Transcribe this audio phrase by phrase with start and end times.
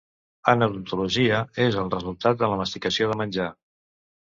[0.53, 3.49] En odontologia és el resultat de la masticació de menjar.